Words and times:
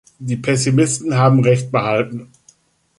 Die 0.17 0.35
Pessimisten 0.35 1.13
haben 1.13 1.43
Recht 1.43 1.71
behalten. 1.71 2.31